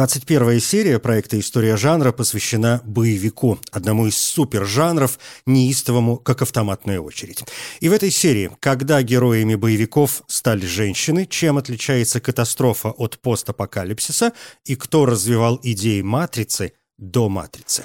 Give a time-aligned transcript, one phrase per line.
[0.00, 7.44] 21 серия проекта «История жанра» посвящена боевику, одному из супержанров, неистовому, как автоматная очередь.
[7.80, 14.32] И в этой серии, когда героями боевиков стали женщины, чем отличается катастрофа от постапокалипсиса
[14.64, 17.84] и кто развивал идеи «Матрицы» до «Матрицы».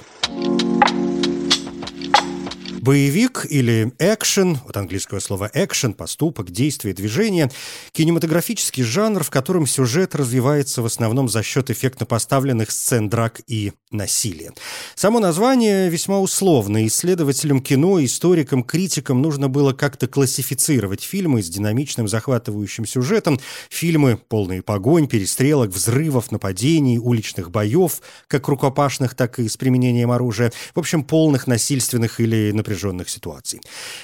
[2.86, 7.50] Боевик или экшен, от английского слова экшен, поступок, действие, движение,
[7.90, 13.72] кинематографический жанр, в котором сюжет развивается в основном за счет эффектно поставленных сцен драк и
[13.90, 14.52] насилия.
[14.94, 16.86] Само название весьма условно.
[16.86, 24.62] Исследователям кино, историкам, критикам нужно было как-то классифицировать фильмы с динамичным захватывающим сюжетом, фильмы полные
[24.62, 31.02] погонь, перестрелок, взрывов, нападений, уличных боев, как рукопашных, так и с применением оружия, в общем,
[31.02, 33.60] полных насильственных или напряженных напряженных ситуаций.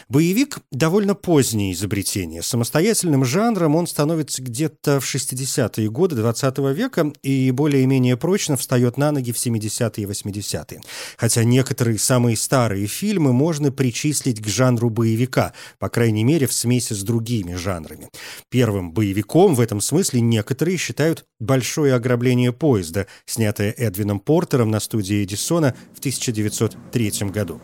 [0.08, 2.42] Боевик– довольно позднее изобретение.
[2.42, 9.12] Самостоятельным жанром он становится где-то в 60-е годы 20 века и более-менее прочно встает на
[9.12, 10.80] ноги в 70-е и 80-е.
[11.16, 16.94] Хотя некоторые самые старые фильмы можно причислить к жанру боевика, по крайней мере, в смеси
[16.94, 18.08] с другими жанрами.
[18.50, 25.24] Первым боевиком в этом смысле некоторые считают «Большое ограбление поезда», снятое Эдвином Портером на студии
[25.24, 27.60] Эдисона в 1903 году.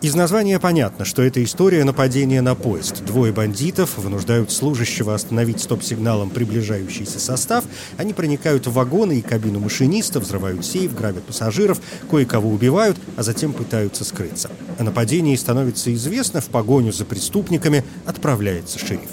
[0.00, 3.04] Из названия понятно, что это история нападения на поезд.
[3.04, 7.64] Двое бандитов вынуждают служащего остановить стоп-сигналом приближающийся состав.
[7.96, 13.52] Они проникают в вагоны и кабину машиниста, взрывают сейф, грабят пассажиров, кое-кого убивают, а затем
[13.52, 14.52] пытаются скрыться.
[14.78, 19.10] О нападении становится известно, в погоню за преступниками отправляется шериф.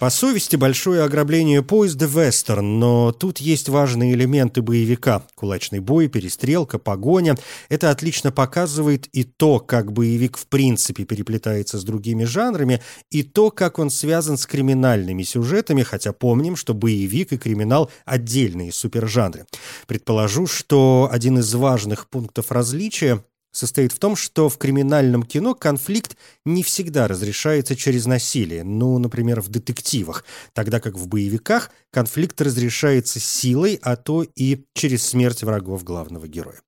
[0.00, 5.26] По совести большое ограбление поезда «Вестерн», но тут есть важные элементы боевика.
[5.34, 7.36] Кулачный бой, перестрелка, погоня.
[7.68, 12.80] Это отлично показывает и то, как боевик в принципе переплетается с другими жанрами,
[13.10, 18.72] и то, как он связан с криминальными сюжетами, хотя помним, что боевик и криминал– отдельные
[18.72, 19.44] супержанры.
[19.86, 26.16] Предположу, что один из важных пунктов различия состоит в том, что в криминальном кино конфликт
[26.44, 33.20] не всегда разрешается через насилие, ну, например, в детективах, тогда как в боевиках конфликт разрешается
[33.20, 36.60] силой, а то и через смерть врагов главного героя.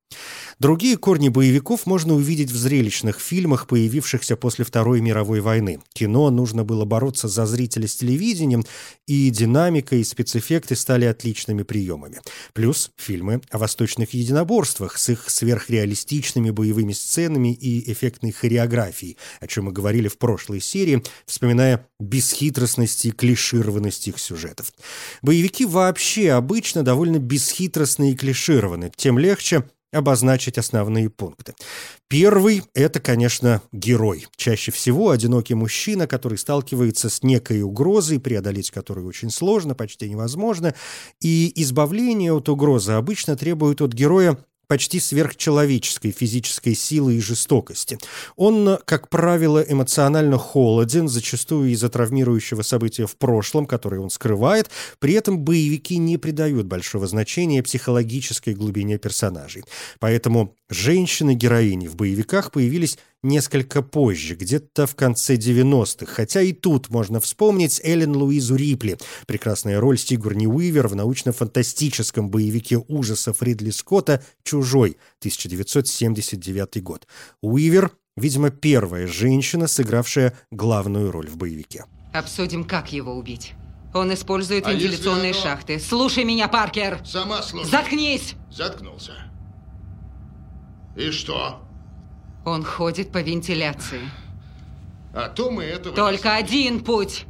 [0.59, 5.81] Другие корни боевиков можно увидеть в зрелищных фильмах, появившихся после Второй мировой войны.
[5.93, 8.65] Кино нужно было бороться за зрителя с телевидением,
[9.07, 12.21] и динамика и спецэффекты стали отличными приемами.
[12.53, 19.65] Плюс фильмы о восточных единоборствах с их сверхреалистичными боевыми сценами и эффектной хореографией, о чем
[19.65, 24.73] мы говорили в прошлой серии, вспоминая бесхитростность и клишированность их сюжетов.
[25.23, 31.55] Боевики вообще обычно довольно бесхитростны и клишированы, тем легче обозначить основные пункты.
[32.09, 34.27] Первый– это, конечно, герой.
[34.37, 40.75] Чаще всего одинокий мужчина, который сталкивается с некой угрозой, преодолеть которую очень сложно, почти невозможно.
[41.21, 47.99] И избавление от угрозы обычно требует от героя почти сверхчеловеческой физической силы и жестокости.
[48.37, 54.71] Он, как правило, эмоционально холоден, зачастую из-за травмирующего события в прошлом, которое он скрывает.
[54.99, 59.65] При этом боевики не придают большого значения психологической глубине персонажей.
[59.99, 67.21] Поэтому женщины-героини в боевиках появились несколько позже, где-то в конце 90-х, хотя и тут можно
[67.21, 74.97] вспомнить Эллен Луизу Рипли, прекрасная роль Сигурни Уивер в научно-фантастическом боевике ужасов Ридли Скотта «Чужой»
[75.21, 77.07] 1979 год.
[77.41, 81.85] Уивер, видимо, первая женщина, сыгравшая главную роль в боевике.
[82.13, 83.55] Обсудим, как его убить.
[83.95, 85.41] Он использует а вентиляционные оно...
[85.41, 85.79] шахты.
[85.79, 87.01] Слушай меня, Паркер!
[87.05, 87.71] Сама слушай.
[87.71, 88.35] Заткнись!
[88.51, 89.13] Заткнулся.
[90.97, 91.63] И что?
[92.45, 94.01] Он ходит по вентиляции.
[95.15, 97.27] А то мы этого Только один путь.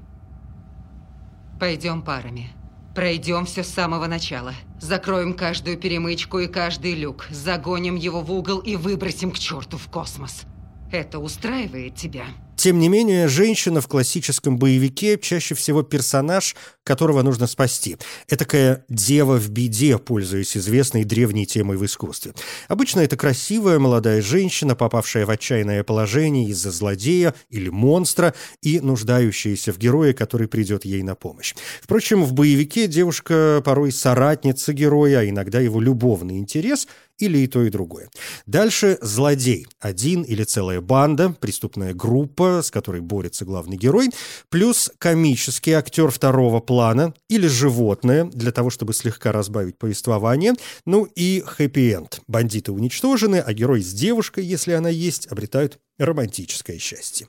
[1.58, 2.50] Пойдем парами.
[2.94, 4.54] Пройдем все с самого начала.
[4.80, 7.26] Закроем каждую перемычку и каждый люк.
[7.30, 10.42] Загоним его в угол и выбросим к черту в космос.
[10.90, 12.26] Это устраивает тебя?
[12.62, 16.54] Тем не менее, женщина в классическом боевике чаще всего персонаж,
[16.84, 17.96] которого нужно спасти.
[18.28, 22.34] Этакая дева в беде, пользуясь известной древней темой в искусстве.
[22.68, 28.32] Обычно это красивая молодая женщина, попавшая в отчаянное положение из-за злодея или монстра
[28.62, 31.56] и нуждающаяся в герое, который придет ей на помощь.
[31.80, 36.86] Впрочем, в боевике девушка порой соратница героя, а иногда его любовный интерес,
[37.18, 38.08] или и то, и другое.
[38.46, 39.66] Дальше злодей.
[39.80, 44.10] Один или целая банда, преступная группа, с которой борется главный герой,
[44.48, 50.54] плюс комический актер второго плана или животное, для того, чтобы слегка разбавить повествование,
[50.86, 52.20] ну и хэппи-энд.
[52.26, 57.28] Бандиты уничтожены, а герой с девушкой, если она есть, обретают романтическое счастье.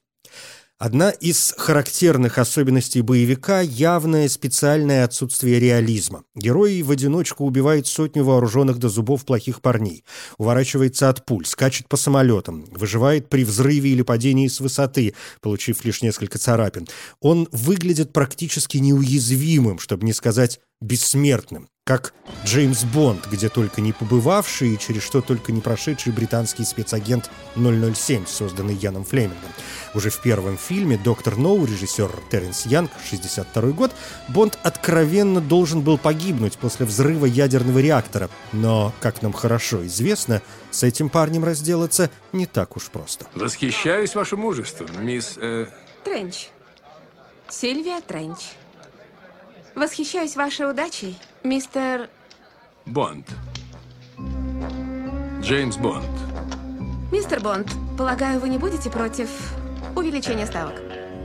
[0.83, 6.25] Одна из характерных особенностей боевика– явное специальное отсутствие реализма.
[6.35, 10.03] Герой в одиночку убивает сотню вооруженных до зубов плохих парней,
[10.38, 16.01] уворачивается от пуль, скачет по самолетам, выживает при взрыве или падении с высоты, получив лишь
[16.01, 16.89] несколько царапин.
[17.21, 22.13] Он выглядит практически неуязвимым, чтобы не сказать бессмертным, как
[22.45, 28.25] Джеймс Бонд, где только не побывавший и через что только не прошедший британский спецагент 007,
[28.25, 29.50] созданный Яном Флемингом.
[29.94, 33.91] Уже в первом фильме «Доктор Ноу» режиссер Теренс Янг, 62 год,
[34.27, 38.29] Бонд откровенно должен был погибнуть после взрыва ядерного реактора.
[38.51, 40.41] Но, как нам хорошо известно,
[40.71, 43.25] с этим парнем разделаться не так уж просто.
[43.36, 45.38] Восхищаюсь вашим мужеством, мисс...
[45.38, 45.68] Э...
[46.03, 46.50] Тренч.
[47.50, 48.39] Сильвия Тренч.
[49.75, 52.07] Восхищаюсь вашей удачей, мистер...
[52.85, 53.27] Бонд.
[55.41, 56.05] Джеймс Бонд.
[57.11, 57.67] Мистер Бонд,
[57.97, 59.29] полагаю, вы не будете против
[59.95, 60.79] увеличения ставок?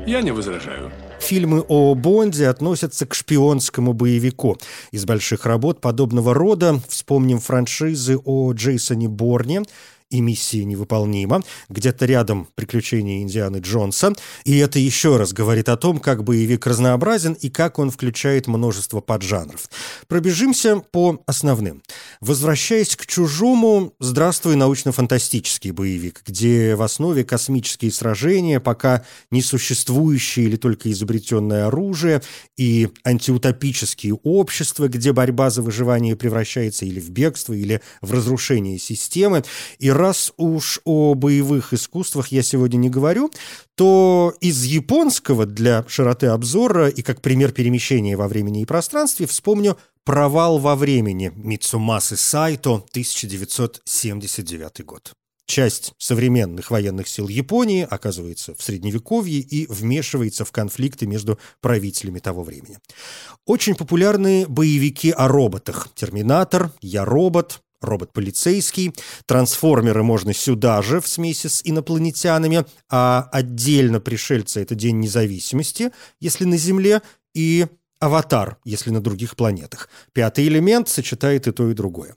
[0.07, 0.91] Я не возражаю.
[1.21, 4.57] Фильмы о Бонде относятся к шпионскому боевику.
[4.93, 9.63] Из больших работ подобного рода вспомним франшизы о Джейсоне Борне–
[10.11, 14.15] и миссия невыполнима, где-то рядом приключения Индианы Джонса,
[14.45, 19.01] и это еще раз говорит о том, как боевик разнообразен и как он включает множество
[19.01, 19.69] поджанров.
[20.07, 21.83] Пробежимся по основным.
[22.21, 30.91] Возвращаясь к «Чужому», здравствуй, научно-фантастический боевик, где в основе космические сражения, пока несуществующее или только
[30.91, 32.23] изобретенное оружие,
[32.57, 39.45] и антиутопические общества, где борьба за выживание превращается или в бегство, или в разрушение системы,
[39.79, 43.31] и раз уж о боевых искусствах я сегодня не говорю,
[43.75, 49.77] то из японского для широты обзора и как пример перемещения во времени и пространстве вспомню
[50.05, 55.13] «Провал во времени» Мицумасы Сайто, 1979 год.
[55.49, 62.43] Часть современных военных сил Японии оказывается в Средневековье и вмешивается в конфликты между правителями того
[62.43, 62.79] времени.
[63.47, 65.89] Очень популярны боевики о роботах.
[65.95, 68.95] «Терминатор», «Я робот», робот-полицейский.
[69.27, 76.45] Трансформеры можно сюда же, в смеси с инопланетянами, а отдельно пришельцы— это День независимости, если
[76.45, 77.03] на Земле,
[77.35, 77.67] и
[78.01, 79.89] аватар, если на других планетах.
[80.13, 82.17] Пятый элемент сочетает и то, и другое.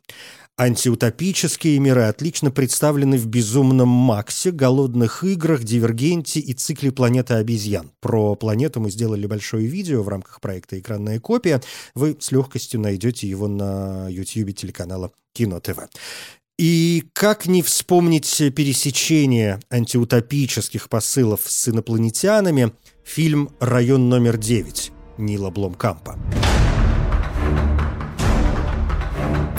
[0.58, 7.92] Антиутопические миры отлично представлены в «Безумном Максе», «Голодных играх», «Дивергенте» и цикле «Планета обезьян».
[8.00, 11.62] Про планету мы сделали большое видео в рамках проекта «Экранная копия».
[11.96, 15.80] Вы с легкостью найдете его на YouTube телеканала Кино ТВ.
[16.60, 22.72] И как не вспомнить пересечение антиутопических посылов с инопланетянами
[23.04, 26.18] фильм «Район номер 9» Нила Бломкампа.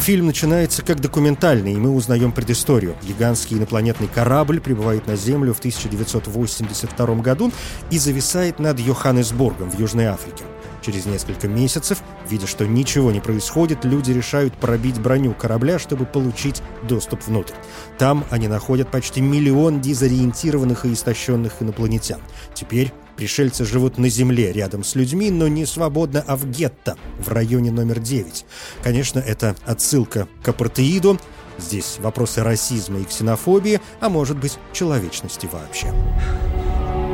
[0.02, 2.96] Фильм начинается как документальный, и мы узнаем предысторию.
[3.04, 7.52] Гигантский инопланетный корабль прибывает на Землю в 1982 году
[7.92, 10.42] и зависает над Йоханнесбургом в Южной Африке.
[10.80, 16.60] Через несколько месяцев, видя, что ничего не происходит, люди решают пробить броню корабля, чтобы получить
[16.82, 17.54] доступ внутрь.
[17.96, 22.20] Там они находят почти миллион дезориентированных и истощенных инопланетян.
[22.54, 27.28] Теперь Пришельцы живут на земле рядом с людьми, но не свободно, а в гетто, в
[27.28, 28.44] районе номер 9.
[28.82, 31.18] Конечно, это отсылка к апартеиду.
[31.58, 35.88] Здесь вопросы расизма и ксенофобии, а может быть, человечности вообще.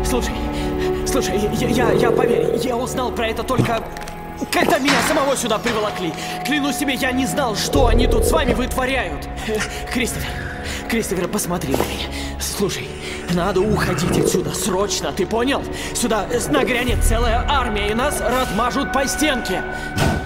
[0.09, 0.35] Слушай,
[1.07, 3.85] слушай, я, я, я поверь, я узнал про это только
[4.52, 6.12] когда меня самого сюда приволокли.
[6.47, 9.28] Клянусь себе, я не знал, что они тут с вами вытворяют.
[9.93, 10.31] Кристофер,
[10.88, 12.09] Кристофер, посмотри на меня.
[12.40, 12.87] Слушай,
[13.35, 15.62] надо уходить отсюда, срочно, ты понял?
[15.94, 19.62] Сюда нагрянет целая армия, и нас размажут по стенке.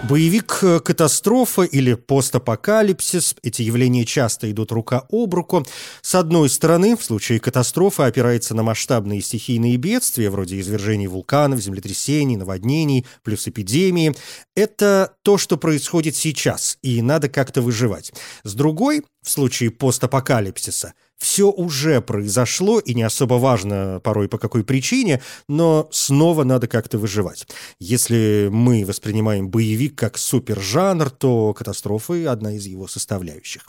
[0.08, 5.64] Боевик э, «Катастрофа» или «Постапокалипсис»— эти явления часто идут рука об руку.
[6.02, 12.36] С одной стороны, в случае катастрофы опирается на масштабные стихийные бедствия, вроде извержений вулканов, землетрясений,
[12.36, 14.14] наводнений, плюс эпидемии.
[14.56, 18.12] Это то, что происходит сейчас, и надо как-то выживать.
[18.42, 24.64] С другой, в случае постапокалипсиса— все уже произошло, и не особо важно порой по какой
[24.64, 27.46] причине, но снова надо как-то выживать.
[27.78, 33.66] Если мы воспринимаем боевик как супержанр, то катастрофы— одна из его составляющих.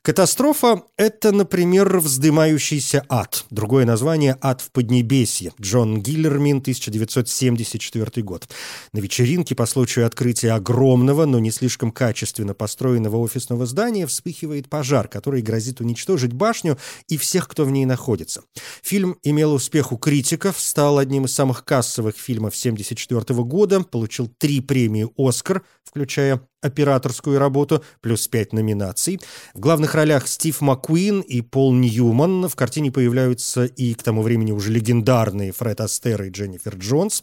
[0.00, 3.44] Катастрофа— это, например, «Вздымающийся ад».
[3.50, 5.52] Другое название «Ад в Поднебесье».
[5.60, 8.48] Джон Гиллермин, 1974 год.
[8.92, 15.06] На вечеринке по случаю открытия огромного, но не слишком качественно построенного офисного здания вспыхивает пожар,
[15.08, 18.42] который грозит уничтожить башню и всех, кто в ней находится.
[18.82, 24.60] Фильм имел успех у критиков, стал одним из самых кассовых фильмов 1974 года, получил три
[24.60, 29.20] премии «Оскар», включая операторскую работу, плюс пять номинаций.
[29.52, 32.48] В главных ролях Стив Маккуин и Пол Ньюман.
[32.48, 37.22] В картине появляются и к тому времени уже легендарные Фред Астер и Дженнифер Джонс.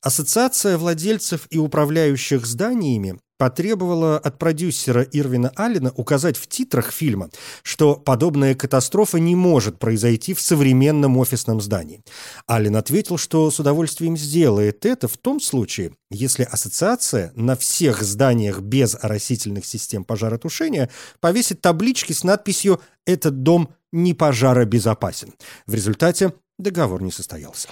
[0.00, 7.30] Ассоциация владельцев и управляющих зданиями потребовала от продюсера Ирвина Аллена указать в титрах фильма,
[7.62, 12.02] что подобная катастрофа не может произойти в современном офисном здании.
[12.46, 18.60] Аллен ответил, что с удовольствием сделает это в том случае, если ассоциация на всех зданиях
[18.60, 25.34] без оросительных систем пожаротушения повесит таблички с надписью «Этот дом не пожаробезопасен».
[25.66, 27.68] В результате договор не состоялся.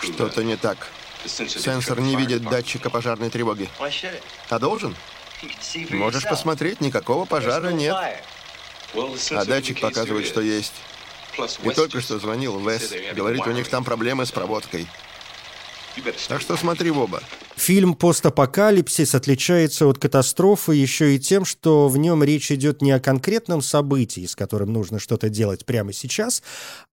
[0.00, 0.88] Что-то не так.
[1.26, 3.68] Сенсор не видит датчика пожарной тревоги.
[4.48, 4.94] А должен?
[5.90, 7.96] Можешь посмотреть, никакого пожара нет.
[8.94, 10.74] А датчик показывает, что есть.
[11.62, 12.92] И только что звонил Вес.
[13.14, 14.88] Говорит, у них там проблемы с проводкой.
[16.28, 17.22] Так что смотри в оба.
[17.58, 23.00] Фильм «Постапокалипсис» отличается от катастрофы еще и тем, что в нем речь идет не о
[23.00, 26.44] конкретном событии, с которым нужно что-то делать прямо сейчас,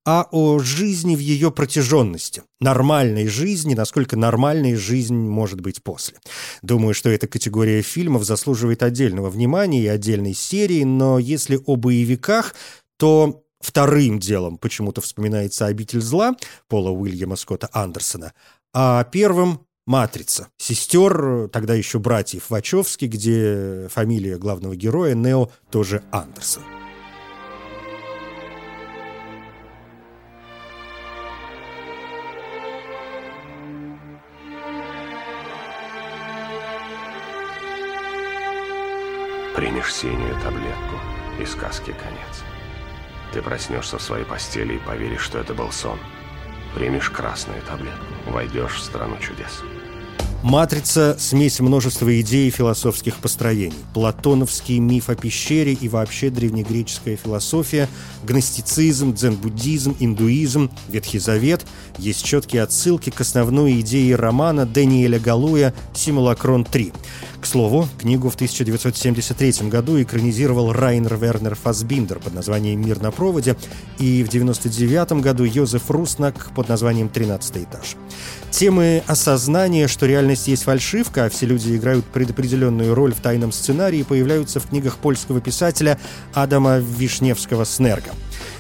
[0.06, 2.42] а о жизни в ее протяженности.
[2.60, 6.18] Нормальной жизни, насколько нормальной жизнь может быть после.
[6.64, 12.56] Думаю, что эта категория фильмов заслуживает отдельного внимания и отдельной серии, но если о боевиках,
[12.98, 16.36] то вторым делом почему-то вспоминается «Обитель зла»
[16.68, 18.34] Пола Уильяма Скотта Андерсона,
[18.74, 20.50] а первым «Матрица».
[20.58, 26.63] Сестер, тогда еще братьев Вачовски, где фамилия главного героя Нео тоже Андерсон.
[39.56, 40.96] Примешь синюю таблетку,
[41.39, 42.44] и сказки конец.
[43.32, 46.00] Ты проснешься в своей постели и поверишь, что это был сон.
[46.74, 49.63] Примешь красную таблетку, войдешь в страну чудес.
[50.46, 53.74] «Матрица»— смесь множества идей и философских построений.
[53.96, 57.90] Платоновский миф о пещере и вообще древнегреческая философия,
[58.24, 61.66] гностицизм, дзен-буддизм, индуизм, Ветхий Завет.
[61.98, 66.94] Есть четкие отсылки к основной идее романа Даниэля Галуя «Симулакрон 3».
[67.42, 73.58] К слову, книгу в 1973 году экранизировал Райнер Вернер Фасбиндер под названием «Мир на проводе»
[73.98, 77.96] и в 1999 году Йозеф Руснак под названием «Тринадцатый этаж».
[78.56, 84.04] Темы осознания, что реальность есть фальшивка, а все люди играют предопределенную роль в тайном сценарии,
[84.04, 86.00] появляются в книгах польского писателя
[86.34, 88.12] Адама Вишневского-Снерга.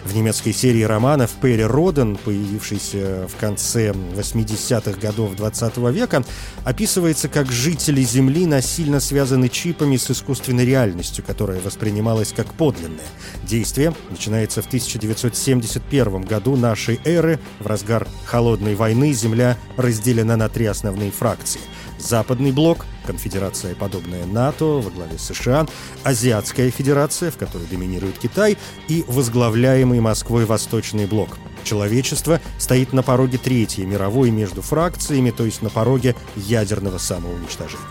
[0.05, 6.23] В немецкой серии романов Перри Роден, появившейся в конце 80-х годов 20 века,
[6.63, 13.07] описывается, как жители Земли насильно связаны чипами с искусственной реальностью, которая воспринималась как подлинная.
[13.43, 17.39] Действие начинается в 1971 году нашей эры.
[17.59, 21.61] В разгар Холодной войны Земля разделена на три основные фракции–
[22.05, 25.65] Западный блок, конфедерация, подобная НАТО, во главе США,
[26.03, 31.39] Азиатская федерация, в которой доминирует Китай, и возглавляемый Москвой Восточный блок.
[31.63, 37.83] Человечество стоит на пороге Третьей мировой между фракциями, то есть на пороге ядерного самоуничтожения.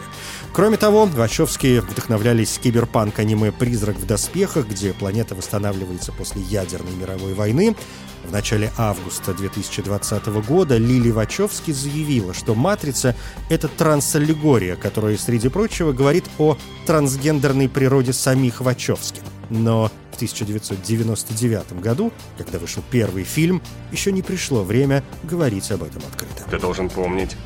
[0.54, 7.74] Кроме того, Вачовские вдохновлялись киберпанк-аниме «Призрак в доспехах», где планета восстанавливается после ядерной мировой войны.
[8.22, 13.16] В начале августа 2020 года Лили Вачовски заявила, что «Матрица»—
[13.50, 16.56] это трансаллегория, которая, среди прочего, говорит о
[16.86, 19.22] трансгендерной природе самих Вачовски.
[19.50, 26.02] Но в 1999 году, когда вышел первый фильм, еще не пришло время говорить об этом
[26.06, 26.44] открыто.
[26.48, 27.36] Ты должен помнить,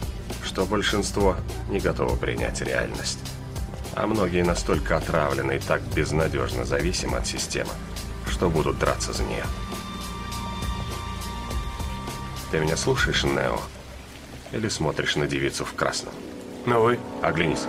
[0.44, 1.36] что большинство
[1.68, 3.18] не готово принять реальность.
[3.94, 7.70] А многие настолько отравлены и так безнадежно зависимы от системы,
[8.28, 9.44] что будут драться за нее.
[12.50, 13.60] Ты меня слушаешь, Нео?
[14.52, 16.14] Или смотришь на девицу в красном?
[16.64, 17.66] Ну вы, оглянись.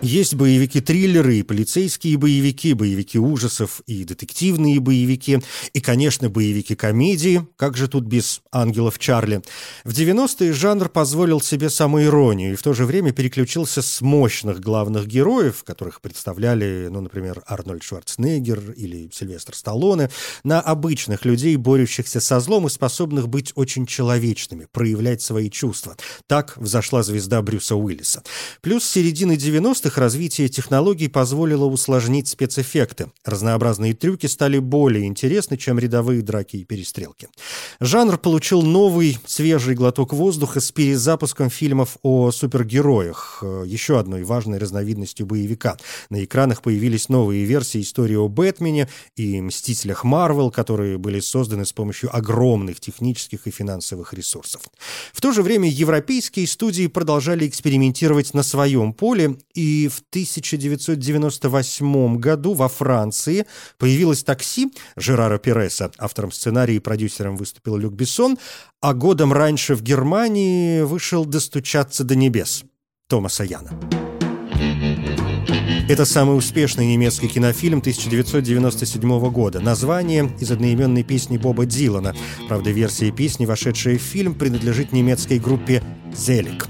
[0.00, 5.40] Есть боевики-триллеры и полицейские боевики, боевики ужасов и детективные боевики,
[5.72, 9.42] и, конечно, боевики-комедии, как же тут без «Ангелов Чарли».
[9.84, 15.08] В 90-е жанр позволил себе самоиронию и в то же время переключился с мощных главных
[15.08, 20.10] героев, которых представляли, ну, например, Арнольд Шварценеггер или Сильвестр Сталлоне,
[20.44, 25.96] на обычных людей, борющихся со злом и способных быть очень человечными, проявлять свои чувства.
[26.28, 28.22] Так взошла звезда Брюса Уиллиса.
[28.60, 33.10] Плюс середины 90-х 90-х развитие технологий позволило усложнить спецэффекты.
[33.24, 37.28] Разнообразные трюки стали более интересны, чем рядовые драки и перестрелки.
[37.80, 45.26] Жанр получил новый, свежий глоток воздуха с перезапуском фильмов о супергероях, еще одной важной разновидностью
[45.26, 45.76] боевика.
[46.10, 51.72] На экранах появились новые версии истории о Бэтмене и Мстителях Марвел, которые были созданы с
[51.72, 54.62] помощью огромных технических и финансовых ресурсов.
[55.12, 62.16] В то же время европейские студии продолжали экспериментировать на своем поле и и в 1998
[62.16, 63.46] году во Франции
[63.78, 65.90] появилось «Такси» Жерара Переса.
[65.98, 68.38] Автором сценария и продюсером выступил Люк Бессон,
[68.80, 72.64] а годом раньше в Германии вышел «Достучаться до небес»
[73.08, 73.70] Томаса Яна.
[75.88, 79.60] Это самый успешный немецкий кинофильм 1997 года.
[79.60, 82.14] Название из одноименной песни Боба Дилана.
[82.46, 85.82] Правда, версия песни, вошедшая в фильм, принадлежит немецкой группе
[86.14, 86.66] «Зелик».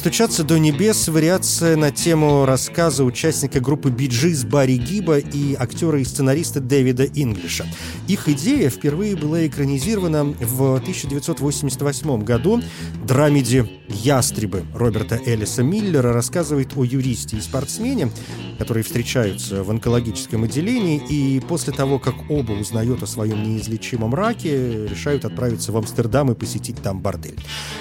[0.00, 6.04] «Достучаться до небес»— вариация на тему рассказа участника группы Биджис Барри Гиба и актера и
[6.04, 7.66] сценариста Дэвида Инглиша.
[8.08, 12.62] Их идея впервые была экранизирована в 1988 году.
[13.06, 18.10] Драмеди «Ястребы» Роберта Элиса Миллера рассказывает о юристе и спортсмене,
[18.58, 24.86] которые встречаются в онкологическом отделении, и после того, как оба узнают о своем неизлечимом раке,
[24.86, 27.38] решают отправиться в Амстердам и посетить там бордель.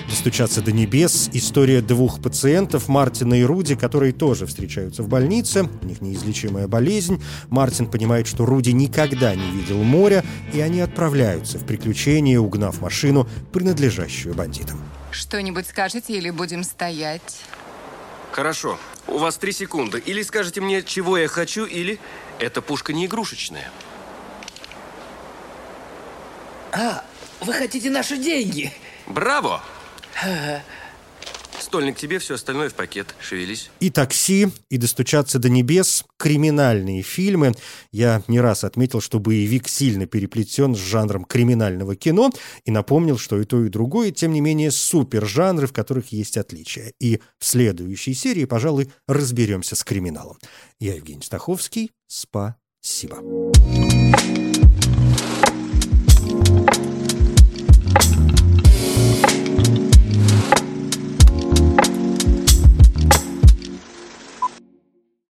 [0.10, 5.70] «Достучаться до небес»— история двух двух пациентов, Мартина и Руди, которые тоже встречаются в больнице.
[5.82, 7.22] У них неизлечимая болезнь.
[7.50, 13.28] Мартин понимает, что Руди никогда не видел моря, и они отправляются в приключения, угнав машину,
[13.54, 14.82] принадлежащую бандитам.
[15.12, 17.42] Что-нибудь скажете или будем стоять?
[18.32, 18.80] Хорошо.
[19.08, 20.00] У вас три секунды.
[20.00, 22.00] Или скажете мне, чего я хочу, или
[22.40, 23.70] эта пушка не игрушечная.
[26.72, 27.04] А,
[27.42, 28.72] вы хотите наши деньги?
[29.06, 29.62] Браво!
[31.62, 33.14] Стольник тебе, все остальное в пакет.
[33.20, 33.70] Шевелись.
[33.80, 37.54] И «Такси», и «Достучаться до небес»— криминальные фильмы.
[37.92, 42.32] Я не раз отметил, что боевик сильно переплетен с жанром криминального кино
[42.66, 46.94] и напомнил, что и то, и другое, тем не менее, супер-жанры, в которых есть отличия.
[47.00, 50.38] И в следующей серии, пожалуй, разберемся с криминалом.
[50.80, 51.92] Я Евгений Стаховский.
[52.08, 53.20] Спасибо.